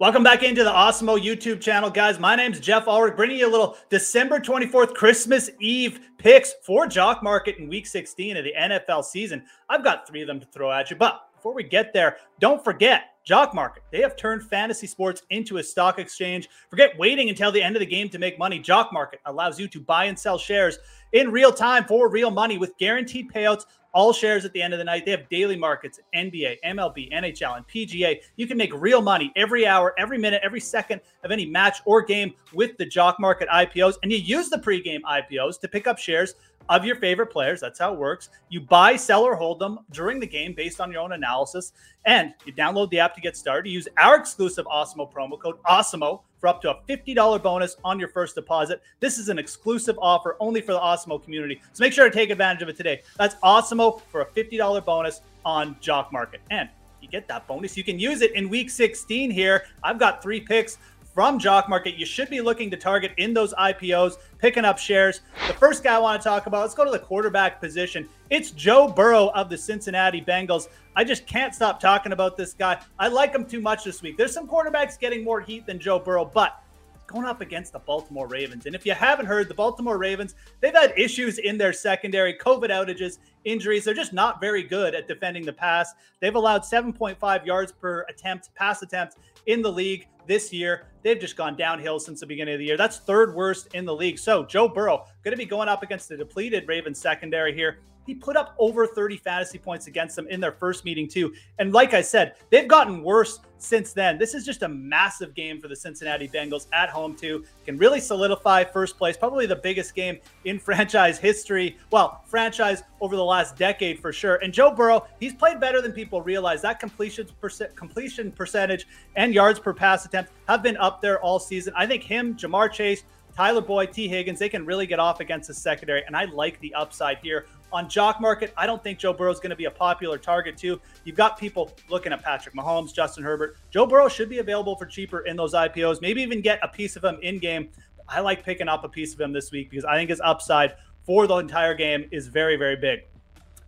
[0.00, 2.18] Welcome back into the Awesemo YouTube channel, guys.
[2.18, 7.22] My name's Geoff Ulrich, bringing you a little December 24th Christmas Eve picks for Jock
[7.22, 9.44] Market in Week 16 of the NFL season.
[9.68, 12.64] I've got three of them to throw at you, but before we get there, don't
[12.64, 13.84] forget Jock Market.
[13.92, 16.48] They have turned fantasy sports into a stock exchange.
[16.70, 18.58] Forget waiting until the end of the game to make money.
[18.58, 20.76] Jock Market allows you to buy and sell shares
[21.12, 24.78] in real time for real money with guaranteed payouts all shares at the end of
[24.78, 25.04] the night.
[25.04, 28.20] They have daily markets, NBA, MLB, NHL, and PGA.
[28.36, 32.02] You can make real money every hour, every minute, every second of any match or
[32.02, 33.94] game with the Jock Market IPOs.
[34.02, 36.34] And you use the pregame IPOs to pick up shares
[36.68, 37.60] of your favorite players.
[37.60, 38.30] That's how it works.
[38.48, 41.72] You buy, sell, or hold them during the game based on your own analysis.
[42.06, 43.68] And you download the app to get started.
[43.68, 47.98] You use our exclusive Awesemo promo code Awesemo for up to a $50 bonus on
[47.98, 48.82] your first deposit.
[49.00, 51.58] This is an exclusive offer only for the Awesemo community.
[51.72, 53.00] So make sure to take advantage of it today.
[53.16, 56.42] That's Awesemo for a $50 bonus on Jock Market.
[56.50, 56.68] And
[57.00, 57.78] you get that bonus.
[57.78, 59.64] You can use it in week 16 here.
[59.82, 60.76] I've got three picks
[61.14, 61.94] from Jock Market.
[61.94, 65.20] You should be looking to target in those IPOs, picking up shares.
[65.46, 68.08] The first guy I want to talk about, let's go to the quarterback position.
[68.30, 70.68] It's Joe Burrow of the Cincinnati Bengals.
[70.96, 72.80] I just can't stop talking about this guy.
[72.98, 74.16] I like him too much this week.
[74.16, 76.60] There's some quarterbacks getting more heat than Joe Burrow, but
[77.06, 78.66] going up against the Baltimore Ravens.
[78.66, 82.70] And if you haven't heard, the Baltimore Ravens, they've had issues in their secondary, COVID
[82.70, 83.84] outages, injuries.
[83.84, 85.92] They're just not very good at defending the pass.
[86.20, 90.86] They've allowed 7.5 yards per attempt, pass attempt in the league this year.
[91.02, 92.76] They've just gone downhill since the beginning of the year.
[92.76, 94.18] That's third worst in the league.
[94.18, 97.80] So Joe Burrow going to be going up against the depleted Ravens secondary here.
[98.06, 101.34] He put up over 30 fantasy points against them in their first meeting, too.
[101.58, 104.18] And like I said, they've gotten worse since then.
[104.18, 107.44] This is just a massive game for the Cincinnati Bengals at home, too.
[107.64, 111.78] Can really solidify first place, probably the biggest game in franchise history.
[111.90, 114.36] Well, franchise over the last decade for sure.
[114.36, 116.62] And Joe Burrow, he's played better than people realize.
[116.62, 121.38] That completion, percent, completion percentage and yards per pass attempt have been up there all
[121.38, 121.72] season.
[121.76, 123.04] I think him, Ja'Marr Chase,
[123.36, 126.04] Tyler Boyd, Tee Higgins, they can really get off against the secondary.
[126.06, 128.52] And I like the upside here on Jock Market.
[128.56, 130.80] I don't think Joe Burrow is going to be a popular target, too.
[131.04, 133.56] You've got people looking at Patrick Mahomes, Justin Herbert.
[133.70, 136.94] Joe Burrow should be available for cheaper in those IPOs, maybe even get a piece
[136.94, 137.68] of him in game.
[138.08, 140.74] I like picking up a piece of him this week because I think his upside
[141.04, 143.04] for the entire game is very, very big.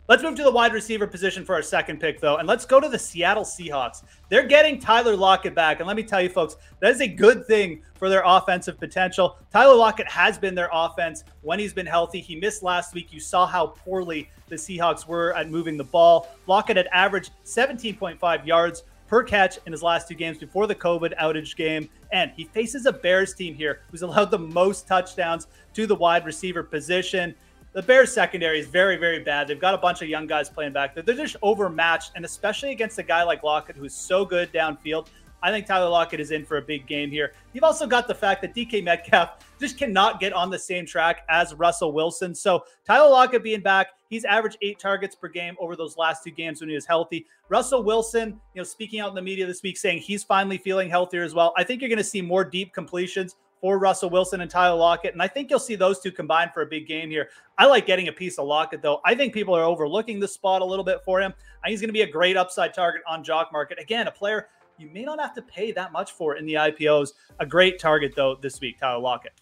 [0.09, 2.78] Let's move to the wide receiver position for our second pick, though, and let's go
[2.78, 4.05] to the Seattle Seahawks.
[4.28, 7.44] They're getting Tyler Lockett back, and let me tell you, folks, that is a good
[7.49, 9.37] thing for their offensive potential.
[9.53, 12.21] Tyler Lockett has been their offense when he's been healthy.
[12.21, 13.12] He missed last week.
[13.12, 16.28] You saw how poorly the Seahawks were at moving the ball.
[16.47, 21.16] Lockett had averaged 17.5 yards per catch in his last two games before the COVID
[21.19, 21.89] outage game.
[22.12, 26.25] And he faces a Bears team here who's allowed the most touchdowns to the wide
[26.25, 27.34] receiver position
[27.76, 29.47] the Bears secondary is very, very bad.
[29.47, 31.03] They've got a bunch of young guys playing back there.
[31.03, 35.09] They're just overmatched, and especially against a guy like Lockett, who's so good downfield.
[35.42, 37.34] I think Tyler Lockett is in for a big game here.
[37.53, 41.26] You've also got the fact that DK Metcalf just cannot get on the same track
[41.28, 42.34] as Russell Wilson.
[42.34, 46.31] So Tyler Lockett being back, he's averaged eight targets per game over those last two
[46.31, 47.26] games when he was healthy.
[47.50, 50.88] Russell Wilson, you know, speaking out in the media this week saying he's finally feeling
[50.88, 51.53] healthier as well.
[51.59, 55.12] I think you're going to see more deep completions for Russell Wilson and Tyler Lockett.
[55.12, 57.28] And I think you'll see those two combine for a big game here.
[57.59, 59.00] I like getting a piece of Lockett, though.
[59.05, 61.33] I think people are overlooking the spot a little bit for him.
[61.65, 63.81] He's going to be a great upside target on Jock Market.
[63.81, 67.11] Again, a player you may not have to pay that much for in the IPOs.
[67.41, 69.33] A great target, though, this week, Tyler Lockett.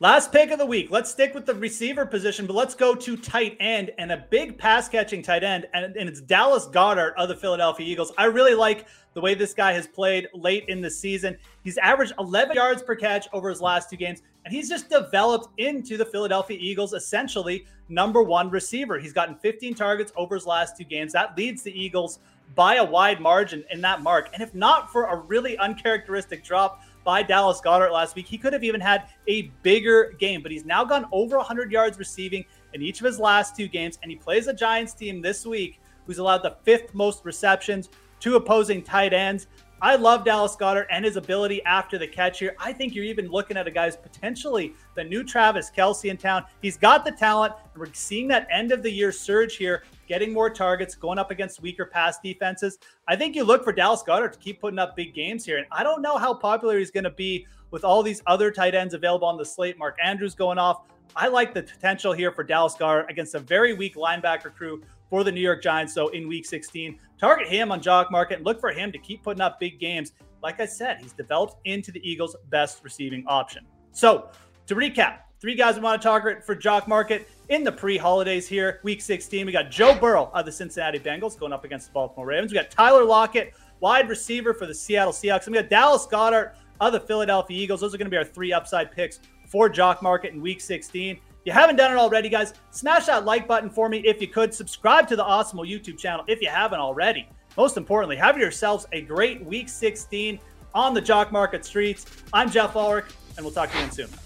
[0.00, 0.90] Last pick of the week.
[0.90, 4.58] Let's stick with the receiver position, but let's go to tight end and a big
[4.58, 5.68] pass catching tight end.
[5.72, 8.12] And, and, it's Dallas Goedert of the Philadelphia Eagles.
[8.18, 11.36] I really like the way this guy has played late in the season.
[11.62, 15.48] He's averaged 11 yards per catch over his last two games, and he's just developed
[15.58, 18.98] into the Philadelphia Eagles essentially number one receiver.
[18.98, 21.12] He's gotten 15 targets over his last two games.
[21.12, 22.18] That leads the Eagles
[22.56, 24.30] by a wide margin in that mark.
[24.34, 28.26] And if not for a really uncharacteristic drop, by Dallas Goedert last week.
[28.26, 31.98] He could have even had a bigger game, but he's now gone over 100 yards
[31.98, 35.46] receiving in each of his last two games, and he plays a Giants team this
[35.46, 39.46] week who's allowed the fifth most receptions to opposing tight ends.
[39.82, 42.56] I love Dallas Goedert and his ability after the catch here.
[42.58, 46.44] I think you're even looking at a guy's potentially the new Travis Kelce in town.
[46.62, 50.50] He's got the talent, we're seeing that end of the year surge here getting more
[50.50, 52.78] targets, going up against weaker pass defenses.
[53.08, 55.58] I think you look for Dallas Goedert to keep putting up big games here.
[55.58, 58.74] And I don't know how popular he's going to be with all these other tight
[58.74, 59.78] ends available on the slate.
[59.78, 60.82] Mark Andrews going off.
[61.16, 65.22] I like the potential here for Dallas Goedert against a very weak linebacker crew for
[65.22, 65.94] the New York Giants.
[65.94, 69.22] So in week 16, target him on Jock Market and look for him to keep
[69.22, 70.12] putting up big games.
[70.42, 73.64] Like I said, he's developed into the Eagles' best receiving option.
[73.92, 74.30] So
[74.66, 78.80] to recap, three guys we want to target for Jock Market in the pre-holidays here,
[78.82, 79.46] week 16.
[79.46, 82.52] We got Joe Burrow of the Cincinnati Bengals going up against the Baltimore Ravens.
[82.52, 85.46] We got Tyler Lockett wide receiver for the Seattle Seahawks.
[85.46, 87.80] And we got Dallas Goedert of the Philadelphia Eagles.
[87.80, 91.16] Those are going to be our three upside picks for Jock Market in week 16.
[91.16, 94.28] If you haven't done it already, guys, smash that like button for me if you
[94.28, 94.54] could.
[94.54, 97.28] Subscribe to the Awesemo YouTube channel if you haven't already.
[97.56, 100.40] Most importantly, have yourselves a great week 16
[100.74, 102.06] on the Jock Market streets.
[102.32, 103.04] I'm Geoff Ulrich,
[103.36, 104.23] and we'll talk to you soon.